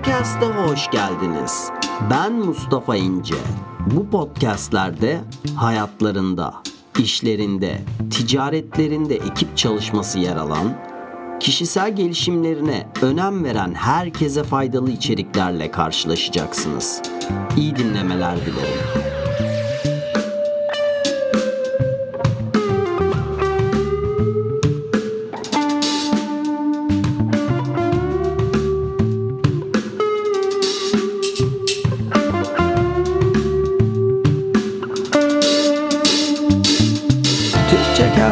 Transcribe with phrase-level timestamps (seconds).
[0.00, 1.70] Cast'a hoş geldiniz.
[2.10, 3.34] Ben Mustafa İnce.
[3.86, 5.20] Bu podcastlerde
[5.56, 6.54] hayatlarında,
[6.98, 7.80] işlerinde,
[8.10, 10.78] ticaretlerinde ekip çalışması yer alan,
[11.40, 17.02] kişisel gelişimlerine önem veren herkese faydalı içeriklerle karşılaşacaksınız.
[17.56, 19.01] İyi dinlemeler dilerim.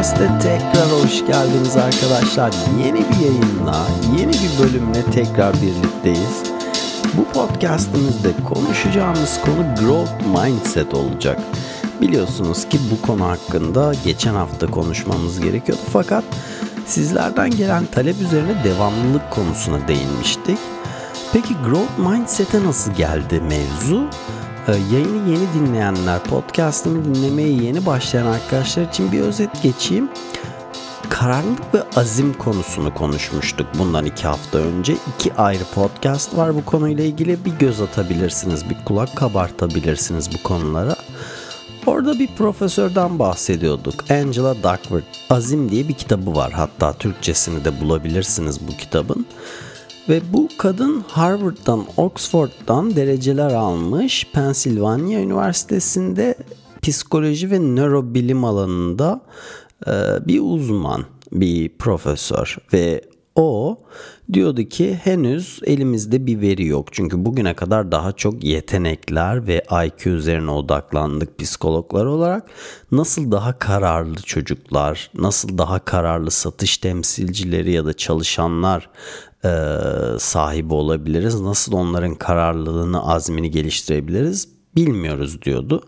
[0.01, 2.53] Podcast'e tekrar hoş geldiniz arkadaşlar.
[2.85, 3.87] Yeni bir yayınla,
[4.17, 6.43] yeni bir bölümle tekrar birlikteyiz.
[7.13, 11.39] Bu podcast'imizde konuşacağımız konu growth mindset olacak.
[12.01, 16.23] Biliyorsunuz ki bu konu hakkında geçen hafta konuşmamız gerekiyordu fakat
[16.85, 20.57] sizlerden gelen talep üzerine devamlılık konusuna değinmiştik.
[21.33, 24.09] Peki growth mindset'e nasıl geldi mevzu?
[24.67, 30.09] Ee, yayını yeni dinleyenler, podcastımı dinlemeye yeni başlayan arkadaşlar için bir özet geçeyim.
[31.09, 34.95] Kararlılık ve azim konusunu konuşmuştuk bundan iki hafta önce.
[35.15, 37.45] İki ayrı podcast var bu konuyla ilgili.
[37.45, 40.95] Bir göz atabilirsiniz, bir kulak kabartabilirsiniz bu konulara.
[41.85, 44.11] Orada bir profesörden bahsediyorduk.
[44.11, 45.05] Angela Duckworth.
[45.29, 46.51] Azim diye bir kitabı var.
[46.51, 49.25] Hatta Türkçesini de bulabilirsiniz bu kitabın.
[50.09, 54.27] Ve bu kadın Harvard'dan, Oxford'dan dereceler almış.
[54.33, 56.35] Pennsylvania Üniversitesi'nde
[56.81, 59.21] psikoloji ve nörobilim alanında
[59.87, 59.91] e,
[60.27, 63.01] bir uzman, bir profesör ve
[63.35, 63.79] o
[64.33, 66.93] diyordu ki henüz elimizde bir veri yok.
[66.93, 72.47] Çünkü bugüne kadar daha çok yetenekler ve IQ üzerine odaklandık psikologlar olarak.
[72.91, 78.89] Nasıl daha kararlı çocuklar, nasıl daha kararlı satış temsilcileri ya da çalışanlar
[79.45, 79.49] e,
[80.19, 81.41] sahibi olabiliriz?
[81.41, 84.47] Nasıl onların kararlılığını, azmini geliştirebiliriz?
[84.75, 85.83] bilmiyoruz diyordu.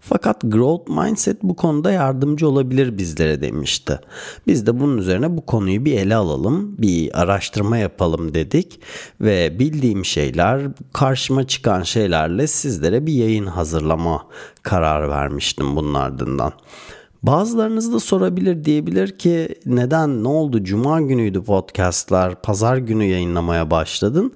[0.00, 4.00] Fakat growth mindset bu konuda yardımcı olabilir bizlere demişti.
[4.46, 8.80] Biz de bunun üzerine bu konuyu bir ele alalım, bir araştırma yapalım dedik
[9.20, 14.26] ve bildiğim şeyler, karşıma çıkan şeylerle sizlere bir yayın hazırlama
[14.62, 16.52] kararı vermiştim bunun ardından.
[17.22, 24.32] Bazılarınız da sorabilir diyebilir ki neden ne oldu cuma günüydü podcastlar pazar günü yayınlamaya başladın?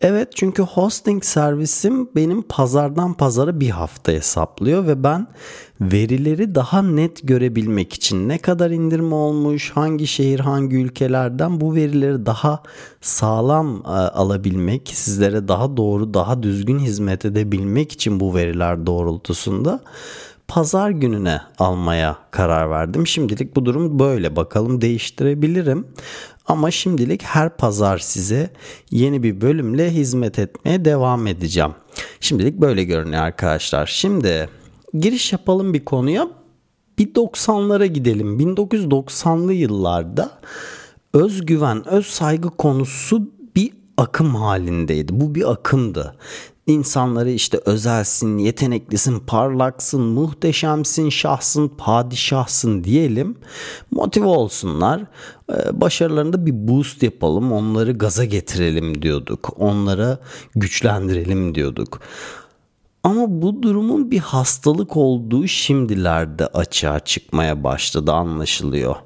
[0.00, 5.26] Evet çünkü hosting servisim benim pazardan pazara bir hafta hesaplıyor ve ben
[5.80, 12.26] verileri daha net görebilmek için ne kadar indirim olmuş, hangi şehir, hangi ülkelerden bu verileri
[12.26, 12.62] daha
[13.00, 19.80] sağlam e, alabilmek, sizlere daha doğru, daha düzgün hizmet edebilmek için bu veriler doğrultusunda
[20.48, 23.06] pazar gününe almaya karar verdim.
[23.06, 24.36] Şimdilik bu durum böyle.
[24.36, 25.86] Bakalım değiştirebilirim.
[26.46, 28.50] Ama şimdilik her pazar size
[28.90, 31.70] yeni bir bölümle hizmet etmeye devam edeceğim.
[32.20, 33.86] Şimdilik böyle görünüyor arkadaşlar.
[33.86, 34.48] Şimdi
[34.94, 36.28] giriş yapalım bir konuya.
[36.98, 38.38] Bir 90'lara gidelim.
[38.40, 40.30] 1990'lı yıllarda
[41.14, 45.20] özgüven, öz saygı konusu bir akım halindeydi.
[45.20, 46.16] Bu bir akımdı.
[46.66, 53.36] İnsanları işte özelsin, yeteneklisin, parlaksın, muhteşemsin, şahsın, padişahsın diyelim.
[53.90, 55.02] Motive olsunlar.
[55.50, 59.50] Ee, başarılarında bir boost yapalım, onları gaza getirelim diyorduk.
[59.56, 60.18] Onlara
[60.54, 62.00] güçlendirelim diyorduk.
[63.02, 68.96] Ama bu durumun bir hastalık olduğu şimdilerde açığa çıkmaya başladı anlaşılıyor.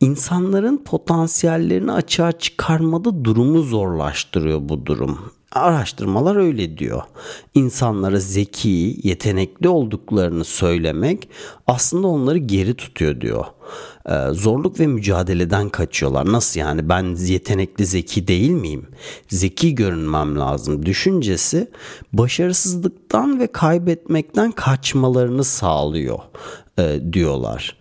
[0.00, 5.18] İnsanların potansiyellerini açığa çıkarmada durumu zorlaştırıyor bu durum.
[5.52, 7.02] Araştırmalar öyle diyor.
[7.54, 11.28] İnsanlara zeki, yetenekli olduklarını söylemek
[11.66, 13.44] aslında onları geri tutuyor diyor.
[14.08, 16.32] Ee, zorluk ve mücadeleden kaçıyorlar.
[16.32, 18.86] Nasıl yani ben yetenekli zeki değil miyim?
[19.28, 20.86] Zeki görünmem lazım.
[20.86, 21.70] Düşüncesi
[22.12, 26.18] başarısızlıktan ve kaybetmekten kaçmalarını sağlıyor
[26.78, 27.76] e, diyorlar.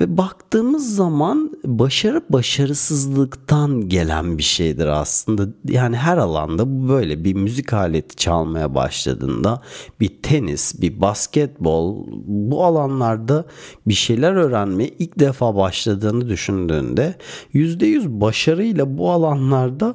[0.00, 5.48] Ve baktığımız zaman başarı başarısızlıktan gelen bir şeydir aslında.
[5.68, 9.62] Yani her alanda bu böyle bir müzik aleti çalmaya başladığında
[10.00, 13.44] bir tenis, bir basketbol bu alanlarda
[13.86, 17.14] bir şeyler öğrenmeye ilk defa başladığını düşündüğünde
[17.54, 19.94] %100 başarıyla bu alanlarda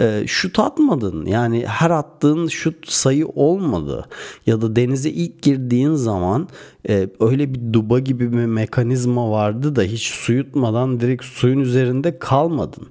[0.00, 1.26] e, şut atmadın.
[1.26, 4.08] Yani her attığın şut sayı olmadı.
[4.46, 6.48] Ya da denize ilk girdiğin zaman
[6.88, 12.18] e, öyle bir duba gibi bir mekanizma vardı da hiç su yutmadan direkt suyun üzerinde
[12.18, 12.86] kalmadın.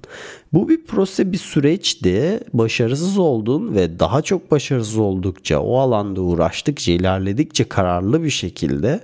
[0.52, 2.40] Bu bir proses bir süreçti.
[2.52, 9.00] Başarısız oldun ve daha çok başarısız oldukça o alanda uğraştıkça ilerledikçe kararlı bir şekilde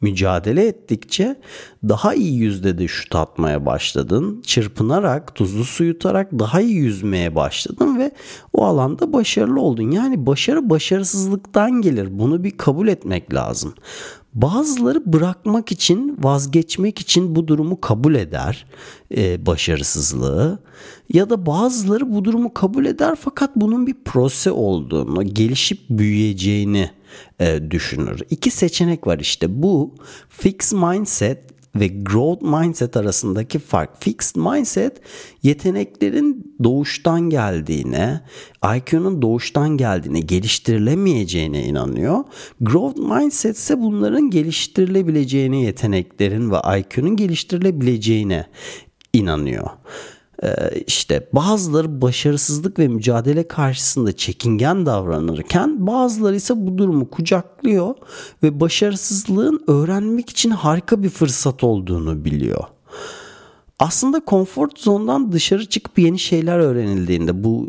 [0.00, 1.36] mücadele ettikçe
[1.88, 4.42] daha iyi yüzdede şut atmaya başladın.
[4.46, 8.10] Çırpınarak, tuzlu su yutarak daha iyi yüzmeye başladın ve
[8.52, 9.90] o alanda başarılı oldun.
[9.90, 12.08] Yani başarı başarısızlıktan gelir.
[12.10, 13.74] Bunu bir kabul etmek lazım.
[14.36, 18.66] Bazıları bırakmak için, vazgeçmek için bu durumu kabul eder,
[19.16, 20.58] e, başarısızlığı.
[21.12, 26.90] Ya da bazıları bu durumu kabul eder fakat bunun bir proses olduğunu, gelişip büyüyeceğini
[27.40, 28.20] e, düşünür.
[28.30, 29.94] İki seçenek var işte bu
[30.28, 34.02] fix mindset ve growth mindset arasındaki fark.
[34.02, 35.00] Fixed mindset
[35.42, 38.20] yeteneklerin doğuştan geldiğine,
[38.76, 42.24] IQ'nun doğuştan geldiğine, geliştirilemeyeceğine inanıyor.
[42.60, 48.46] Growth mindset ise bunların geliştirilebileceğine, yeteneklerin ve IQ'nun geliştirilebileceğine
[49.12, 49.70] inanıyor.
[50.42, 50.48] Ee,
[50.86, 57.94] işte bazıları başarısızlık ve mücadele karşısında çekingen davranırken bazıları ise bu durumu kucaklıyor
[58.42, 62.64] ve başarısızlığın öğrenmek için harika bir fırsat olduğunu biliyor.
[63.78, 67.68] Aslında konfor zondan dışarı çıkıp yeni şeyler öğrenildiğinde bu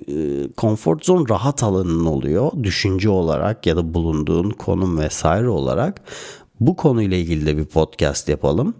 [0.57, 2.51] konfor zon rahat alanın oluyor.
[2.63, 6.01] Düşünce olarak ya da bulunduğun konum vesaire olarak
[6.59, 8.73] bu konuyla ilgili de bir podcast yapalım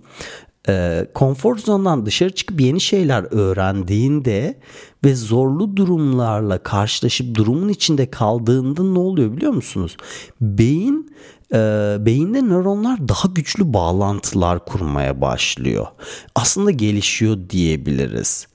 [0.70, 4.60] e, konfor zonundan dışarı çıkıp yeni şeyler öğrendiğinde
[5.06, 9.98] ve zorlu durumlarla karşılaşıp durumun içinde kaldığında ne oluyor biliyor musunuz?
[10.42, 11.16] Beyin
[11.54, 11.58] e,
[12.00, 15.88] beyinde nöronlar daha güçlü bağlantılar kurmaya başlıyor.
[16.36, 18.48] Aslında gelişiyor diyebiliriz.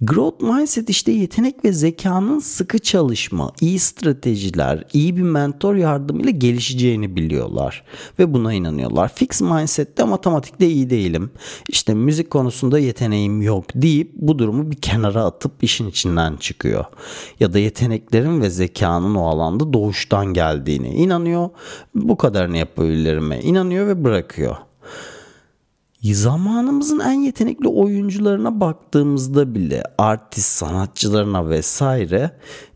[0.00, 7.16] Growth mindset işte yetenek ve zekanın sıkı çalışma, iyi stratejiler, iyi bir mentor yardımıyla gelişeceğini
[7.16, 7.84] biliyorlar
[8.18, 9.12] ve buna inanıyorlar.
[9.14, 11.30] Fix mindsette matematikte iyi değilim.
[11.68, 16.84] İşte müzik konusunda yeteneğim yok deyip bu durumu bir kenara atıp işin içinden çıkıyor.
[17.40, 21.50] Ya da yeteneklerin ve zekanın o alanda doğuştan geldiğine inanıyor.
[21.94, 24.56] Bu kadarını yapabilirime inanıyor ve bırakıyor
[26.12, 32.30] zamanımızın en yetenekli oyuncularına baktığımızda bile artist sanatçılarına vesaire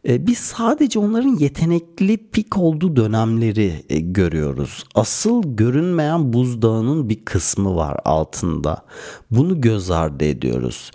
[0.08, 4.84] e, biz sadece onların yetenekli pik olduğu dönemleri e, görüyoruz.
[4.94, 8.84] Asıl görünmeyen buzdağının bir kısmı var altında.
[9.30, 10.90] Bunu göz ardı ediyoruz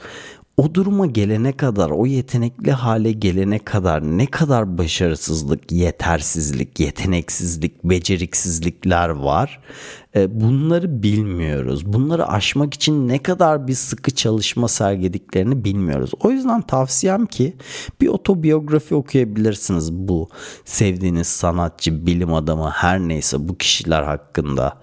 [0.57, 9.09] o duruma gelene kadar, o yetenekli hale gelene kadar ne kadar başarısızlık, yetersizlik, yeteneksizlik, beceriksizlikler
[9.09, 9.59] var.
[10.15, 11.93] E, bunları bilmiyoruz.
[11.93, 16.11] Bunları aşmak için ne kadar bir sıkı çalışma sergilediklerini bilmiyoruz.
[16.19, 17.57] O yüzden tavsiyem ki
[18.01, 20.29] bir otobiyografi okuyabilirsiniz bu
[20.65, 24.81] sevdiğiniz sanatçı, bilim adamı her neyse bu kişiler hakkında.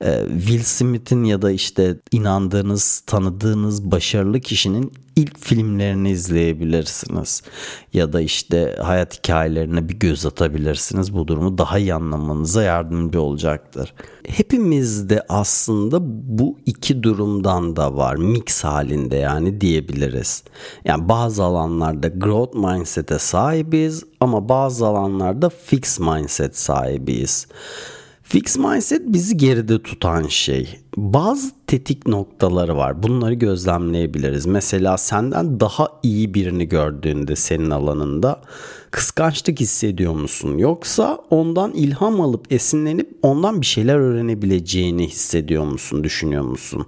[0.00, 7.42] E, Will Smith'in ya da işte inandığınız, tanıdığınız başarılı kişinin ilk filmlerini izleyebilirsiniz.
[7.92, 11.14] Ya da işte hayat hikayelerine bir göz atabilirsiniz.
[11.14, 13.94] Bu durumu daha iyi anlamanıza yardımcı olacaktır.
[14.28, 15.98] Hepimizde aslında
[16.38, 18.16] bu iki durumdan da var.
[18.16, 20.44] Mix halinde yani diyebiliriz.
[20.84, 27.46] Yani bazı alanlarda growth mindset'e sahibiz ama bazı alanlarda fix mindset sahibiyiz.
[28.22, 30.80] Fix mindset bizi geride tutan şey.
[30.96, 33.02] Bazı tetik noktaları var.
[33.02, 34.46] Bunları gözlemleyebiliriz.
[34.46, 38.40] Mesela senden daha iyi birini gördüğünde senin alanında
[38.90, 40.58] kıskançlık hissediyor musun?
[40.58, 46.04] Yoksa ondan ilham alıp esinlenip ondan bir şeyler öğrenebileceğini hissediyor musun?
[46.04, 46.86] Düşünüyor musun?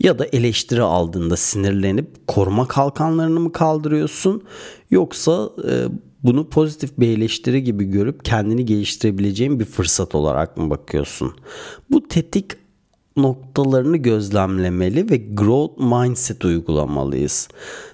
[0.00, 4.42] Ya da eleştiri aldığında sinirlenip koruma kalkanlarını mı kaldırıyorsun?
[4.90, 5.72] Yoksa e,
[6.22, 11.34] bunu pozitif bir eleştiri gibi görüp kendini geliştirebileceğin bir fırsat olarak mı bakıyorsun?
[11.90, 12.61] Bu tetik
[13.16, 17.48] noktalarını gözlemlemeli ve growth mindset uygulamalıyız.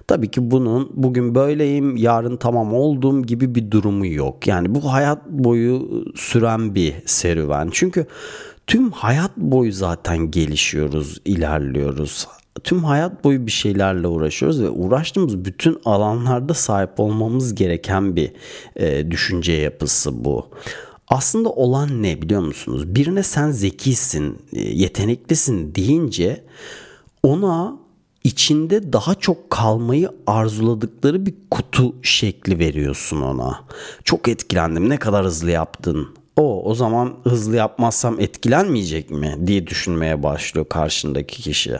[0.06, 4.46] Tabii ki bunun bugün böyleyim, yarın tamam olduğum gibi bir durumu yok.
[4.46, 7.68] Yani bu hayat boyu süren bir serüven.
[7.72, 8.06] Çünkü
[8.66, 12.26] tüm hayat boyu zaten gelişiyoruz, ilerliyoruz
[12.64, 18.32] tüm hayat boyu bir şeylerle uğraşıyoruz ve uğraştığımız bütün alanlarda sahip olmamız gereken bir
[18.76, 20.50] e, düşünce yapısı bu.
[21.10, 22.94] Aslında olan ne biliyor musunuz?
[22.94, 26.44] Birine sen zekisin, e, yeteneklisin deyince
[27.22, 27.78] ona
[28.24, 33.64] içinde daha çok kalmayı arzuladıkları bir kutu şekli veriyorsun ona.
[34.04, 34.88] Çok etkilendim.
[34.88, 36.08] Ne kadar hızlı yaptın.
[36.36, 41.78] O o zaman hızlı yapmazsam etkilenmeyecek mi diye düşünmeye başlıyor karşındaki kişi.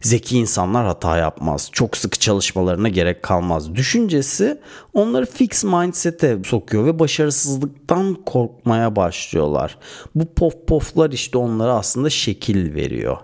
[0.00, 1.68] Zeki insanlar hata yapmaz.
[1.72, 3.74] Çok sıkı çalışmalarına gerek kalmaz.
[3.74, 4.60] Düşüncesi
[4.94, 9.78] onları fix mindset'e sokuyor ve başarısızlıktan korkmaya başlıyorlar.
[10.14, 13.16] Bu pof poflar işte onlara aslında şekil veriyor.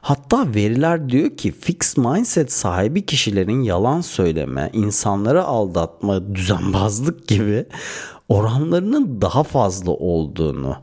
[0.00, 7.66] Hatta veriler diyor ki fix mindset sahibi kişilerin yalan söyleme, insanları aldatma, düzenbazlık gibi
[8.28, 10.76] oranlarının daha fazla olduğunu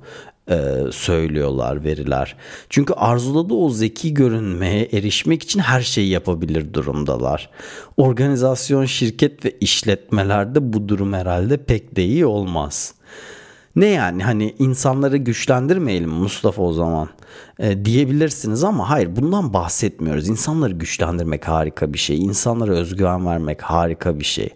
[0.51, 2.35] e, söylüyorlar veriler.
[2.69, 7.49] Çünkü arzuladığı o zeki görünmeye erişmek için her şeyi yapabilir durumdalar.
[7.97, 12.93] Organizasyon, şirket ve işletmelerde bu durum herhalde pek de iyi olmaz.
[13.75, 17.09] Ne yani hani insanları güçlendirmeyelim Mustafa o zaman
[17.59, 20.27] e, diyebilirsiniz ama hayır bundan bahsetmiyoruz.
[20.29, 22.19] İnsanları güçlendirmek harika bir şey.
[22.19, 24.49] İnsanlara özgüven vermek harika bir şey.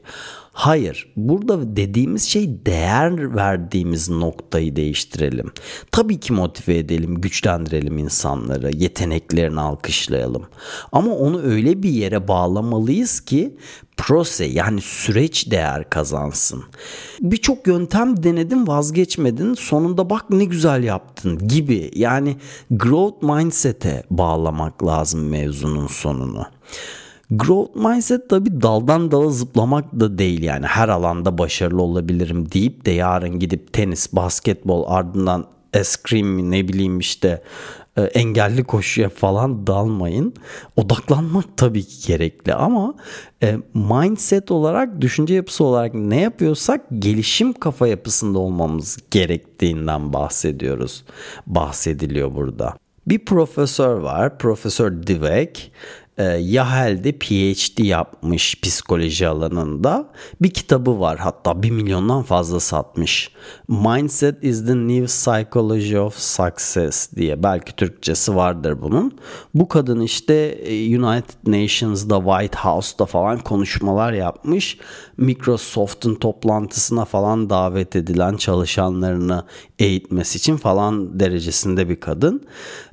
[0.58, 5.52] Hayır, burada dediğimiz şey değer verdiğimiz noktayı değiştirelim.
[5.92, 10.46] Tabii ki motive edelim, güçlendirelim insanları, yeteneklerini alkışlayalım.
[10.92, 13.58] Ama onu öyle bir yere bağlamalıyız ki
[13.98, 16.64] prose yani süreç değer kazansın.
[17.22, 22.38] Birçok yöntem denedin vazgeçmedin sonunda bak ne güzel yaptın gibi yani
[22.72, 26.46] growth mindset'e bağlamak lazım mevzunun sonunu.
[27.32, 32.92] Growth mindset tabi daldan dala zıplamak da değil yani her alanda başarılı olabilirim deyip de
[32.92, 37.42] yarın gidip tenis, basketbol ardından eskrim ne bileyim işte
[37.98, 40.34] e, engelli koşuya falan dalmayın.
[40.76, 42.94] Odaklanmak tabii ki gerekli ama
[43.44, 51.04] e, mindset olarak, düşünce yapısı olarak ne yapıyorsak gelişim kafa yapısında olmamız gerektiğinden bahsediyoruz.
[51.48, 52.74] Bahsediliyor burada.
[53.08, 55.72] Bir profesör var, Profesör Dweck
[56.18, 60.10] e, Yahel'de PhD yapmış psikoloji alanında.
[60.42, 63.32] Bir kitabı var hatta bir milyondan fazla satmış.
[63.68, 69.18] Mindset is the New Psychology of Success diye belki Türkçesi vardır bunun.
[69.54, 74.78] Bu kadın işte e, United Nations'da White House'da falan konuşmalar yapmış.
[75.18, 79.44] Microsoft'un toplantısına falan davet edilen çalışanlarını
[79.80, 82.48] eğitmesi için falan derecesinde bir kadın.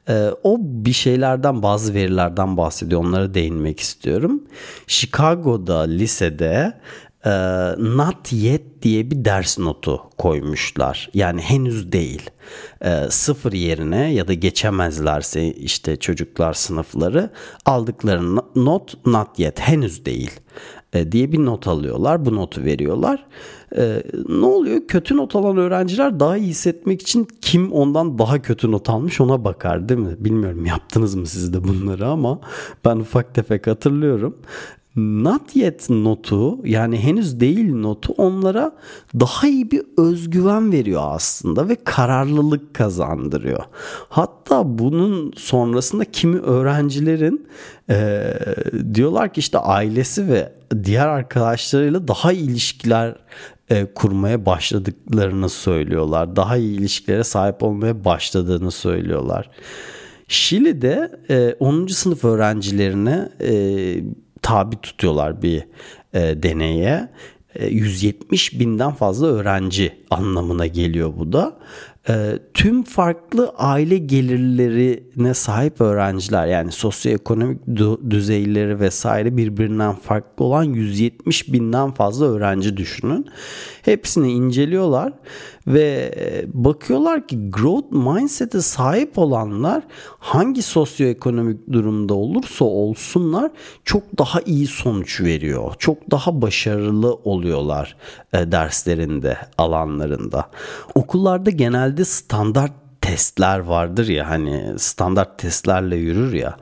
[0.09, 3.04] Ee, o bir şeylerden bazı verilerden bahsediyor.
[3.04, 4.42] Onlara değinmek istiyorum.
[4.87, 6.80] Chicago'da lisede
[7.26, 7.30] e,
[7.78, 11.10] not yet diye bir ders notu koymuşlar.
[11.14, 12.30] Yani henüz değil.
[12.80, 17.30] E, sıfır yerine ya da geçemezlerse işte çocuklar sınıfları
[17.66, 20.30] aldıkları not not yet henüz değil
[20.92, 22.24] e, diye bir not alıyorlar.
[22.24, 23.26] Bu notu veriyorlar.
[23.76, 24.80] E, ne oluyor?
[24.88, 29.44] Kötü not alan öğrenciler daha iyi hissetmek için kim ondan daha kötü not almış ona
[29.44, 30.16] bakar değil mi?
[30.18, 32.40] Bilmiyorum yaptınız mı siz de bunları ama
[32.84, 34.36] ben ufak tefek hatırlıyorum
[34.96, 38.72] not yet notu yani henüz değil notu onlara
[39.20, 43.64] daha iyi bir özgüven veriyor aslında ve kararlılık kazandırıyor.
[44.08, 47.46] Hatta bunun sonrasında kimi öğrencilerin
[47.90, 48.34] e,
[48.94, 50.52] diyorlar ki işte ailesi ve
[50.84, 53.16] diğer arkadaşlarıyla daha iyi ilişkiler
[53.70, 56.37] e, kurmaya başladıklarını söylüyorlar.
[56.37, 59.50] Daha iyi ilişkilere sahip olmaya başladığını söylüyorlar.
[60.28, 61.87] Şili'de e, 10.
[61.87, 63.54] sınıf öğrencilerine e,
[64.42, 65.64] tabi tutuyorlar bir
[66.14, 67.08] e, deneye.
[67.61, 71.58] 170 e, binden fazla öğrenci anlamına geliyor bu da.
[72.08, 73.99] E, tüm farklı aile
[75.12, 77.61] gelirlerine sahip öğrenciler yani sosyoekonomik
[78.11, 83.26] düzeyleri vesaire birbirinden farklı olan 170 binden fazla öğrenci düşünün.
[83.83, 85.12] Hepsini inceliyorlar
[85.66, 89.83] ve e, bakıyorlar ki growth mindset'e sahip olanlar
[90.19, 93.50] hangi sosyoekonomik durumda olursa olsunlar
[93.85, 95.75] çok daha iyi sonuç veriyor.
[95.78, 97.97] Çok daha başarılı oluyorlar
[98.33, 100.50] e, derslerinde, alanlarında.
[100.95, 106.56] Okullarda genelde standart testler vardır ya hani standart testlerle yürür ya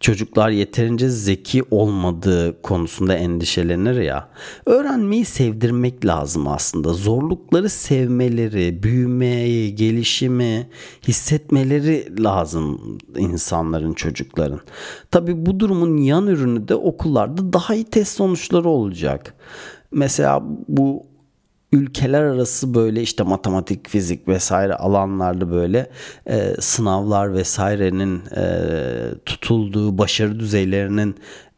[0.00, 4.28] çocuklar yeterince zeki olmadığı konusunda endişelenir ya.
[4.66, 6.92] Öğrenmeyi sevdirmek lazım aslında.
[6.92, 10.68] Zorlukları sevmeleri, büyümeyi, gelişimi
[11.08, 14.60] hissetmeleri lazım insanların, çocukların.
[15.10, 19.34] Tabi bu durumun yan ürünü de okullarda daha iyi test sonuçları olacak.
[19.90, 21.06] Mesela bu
[21.76, 25.90] ülkeler arası böyle işte matematik, fizik vesaire alanlarda böyle
[26.26, 28.44] e, sınavlar vesairenin e,
[29.24, 31.16] tutulduğu, başarı düzeylerinin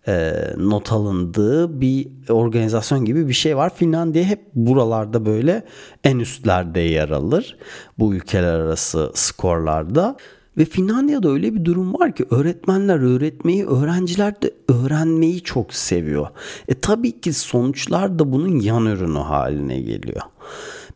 [0.08, 3.74] e, not alındığı bir organizasyon gibi bir şey var.
[3.74, 5.64] Finlandiya hep buralarda böyle
[6.04, 7.56] en üstlerde yer alır
[7.98, 10.16] bu ülkeler arası skorlarda.
[10.58, 16.26] Ve Finlandiya'da öyle bir durum var ki öğretmenler öğretmeyi, öğrenciler de öğrenmeyi çok seviyor.
[16.68, 20.22] E tabii ki sonuçlar da bunun yan ürünü haline geliyor.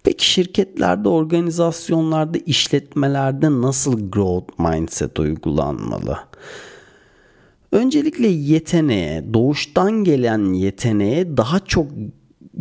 [0.04, 6.18] Peki şirketlerde, organizasyonlarda, işletmelerde nasıl growth mindset uygulanmalı?
[7.72, 11.86] Öncelikle yeteneğe, doğuştan gelen yeteneğe daha çok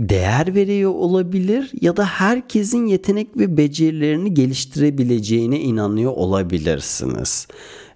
[0.10, 7.48] değer veriyor olabilir ya da herkesin yetenek ve becerilerini geliştirebileceğine inanıyor olabilirsiniz.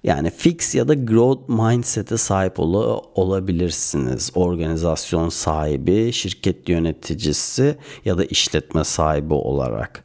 [0.04, 4.32] Yani fix ya da growth mindset'e sahip ol- olabilirsiniz.
[4.36, 10.04] Organizasyon sahibi, şirket yöneticisi ya da işletme sahibi olarak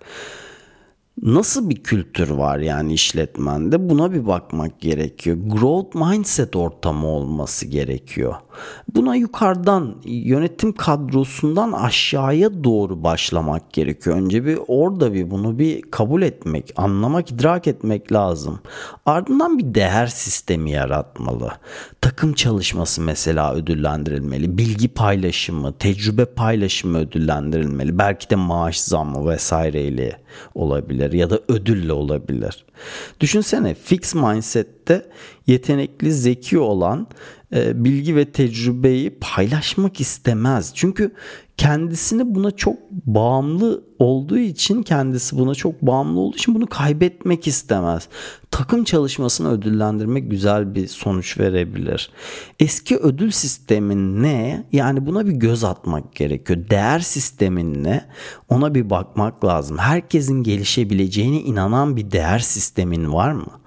[1.22, 5.36] nasıl bir kültür var yani işletmende buna bir bakmak gerekiyor.
[5.46, 8.34] Growth mindset ortamı olması gerekiyor.
[8.94, 14.16] Buna yukarıdan yönetim kadrosundan aşağıya doğru başlamak gerekiyor.
[14.16, 18.60] Önce bir orada bir bunu bir kabul etmek, anlamak, idrak etmek lazım.
[19.06, 21.52] Ardından bir değer sistemi yaratmalı.
[22.00, 24.58] Takım çalışması mesela ödüllendirilmeli.
[24.58, 27.98] Bilgi paylaşımı, tecrübe paylaşımı ödüllendirilmeli.
[27.98, 30.20] Belki de maaş zammı vesaireyle
[30.54, 32.64] olabilir ya da ödülle olabilir.
[33.20, 35.06] Düşünsene fix mindset'te
[35.46, 37.06] yetenekli, zeki olan
[37.54, 40.72] e, bilgi ve tecrübeyi paylaşmak istemez.
[40.74, 41.14] Çünkü
[41.60, 48.08] kendisini buna çok bağımlı olduğu için kendisi buna çok bağımlı olduğu için bunu kaybetmek istemez.
[48.50, 52.10] Takım çalışmasını ödüllendirmek güzel bir sonuç verebilir.
[52.58, 54.66] Eski ödül sistemin ne?
[54.72, 56.70] Yani buna bir göz atmak gerekiyor.
[56.70, 58.04] Değer sistemin ne?
[58.48, 59.78] Ona bir bakmak lazım.
[59.78, 63.60] Herkesin gelişebileceğine inanan bir değer sistemin var mı?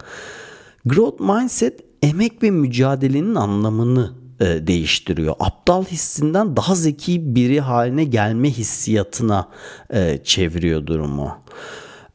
[0.85, 5.35] Growth mindset emek ve mücadelenin anlamını e, değiştiriyor.
[5.39, 9.49] Aptal hissinden daha zeki biri haline gelme hissiyatına
[9.93, 11.37] e, çeviriyor durumu.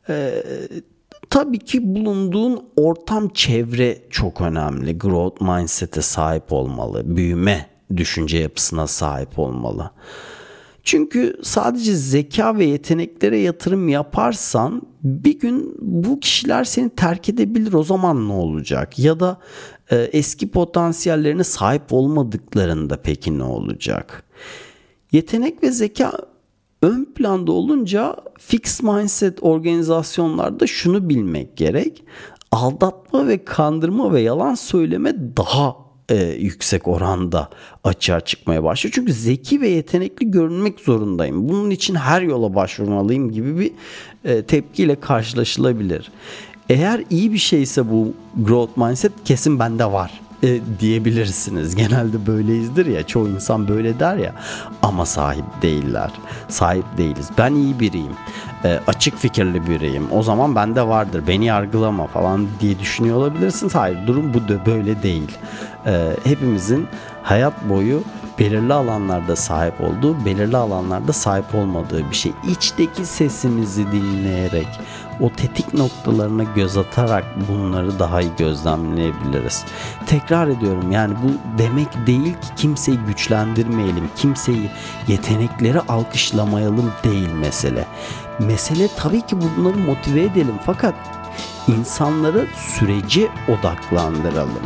[0.09, 0.43] E,
[1.31, 4.99] tabii ki bulunduğun ortam çevre çok önemli.
[4.99, 7.17] Growth mindset'e sahip olmalı.
[7.17, 9.91] Büyüme düşünce yapısına sahip olmalı.
[10.89, 17.73] Çünkü sadece zeka ve yeteneklere yatırım yaparsan bir gün bu kişiler seni terk edebilir.
[17.73, 18.99] O zaman ne olacak?
[18.99, 19.39] Ya da
[19.91, 24.25] e, eski potansiyellerine sahip olmadıklarında peki ne olacak?
[25.13, 26.13] Yetenek ve zeka
[26.83, 32.05] ön planda olunca fix mindset organizasyonlarda şunu bilmek gerek.
[32.53, 37.49] Aldatma ve kandırma ve yalan söyleme daha e, yüksek oranda
[37.85, 38.93] açığa çıkmaya başlıyor.
[38.95, 41.49] Çünkü zeki ve yetenekli görünmek zorundayım.
[41.49, 43.73] Bunun için her yola başvurmalıyım gibi bir
[44.25, 46.11] e, tepkiyle karşılaşılabilir.
[46.69, 51.75] Eğer iyi bir şeyse bu growth mindset kesin bende var e, diyebilirsiniz.
[51.75, 53.07] Genelde böyleyizdir ya.
[53.07, 54.35] Çoğu insan böyle der ya.
[54.83, 56.11] Ama sahip değiller.
[56.49, 57.29] Sahip değiliz.
[57.39, 58.13] Ben iyi biriyim.
[58.65, 60.07] E, açık fikirli biriyim.
[60.13, 61.23] O zaman bende vardır.
[61.29, 63.75] Beni yargılama falan diye düşünüyor olabilirsiniz.
[63.75, 65.39] Hayır durum bu da böyle değil.
[65.87, 66.87] E, hepimizin
[67.23, 68.03] hayat boyu
[68.39, 72.33] belirli alanlarda sahip olduğu, belirli alanlarda sahip olmadığı bir şey.
[72.49, 74.69] İçteki sesimizi dinleyerek,
[75.21, 79.65] o tetik noktalarına göz atarak bunları daha iyi gözlemleyebiliriz.
[80.07, 84.71] Tekrar ediyorum yani bu demek değil ki kimseyi güçlendirmeyelim, kimseyi
[85.09, 87.87] yetenekleri alkışlamayalım değil mesele.
[88.39, 90.95] Mesele tabii ki bunları motive edelim fakat
[91.69, 94.63] insanları sürece odaklandıralım.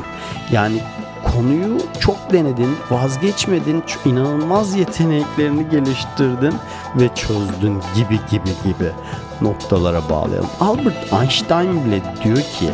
[0.51, 0.83] Yani
[1.23, 6.55] konuyu çok denedin, vazgeçmedin, inanılmaz yeteneklerini geliştirdin
[6.97, 8.93] ve çözdün gibi gibi gibi
[9.41, 10.51] noktalara bağlayalım.
[10.61, 12.71] Albert Einstein bile diyor ki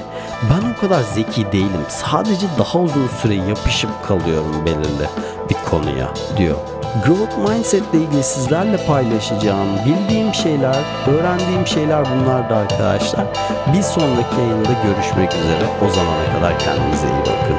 [0.50, 1.84] ben o kadar zeki değilim.
[1.88, 5.08] Sadece daha uzun süre yapışıp kalıyorum belirli
[5.50, 6.56] bir konuya diyor.
[7.06, 13.26] Growth Mindset ile ilgili sizlerle paylaşacağım bildiğim şeyler, öğrendiğim şeyler bunlar da arkadaşlar.
[13.74, 15.66] Bir sonraki yayında görüşmek üzere.
[15.87, 17.56] O zamana kadar kendinize iyi bakın.